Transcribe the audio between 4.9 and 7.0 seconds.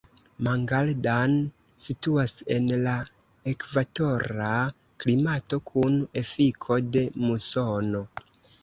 klimato kun efiko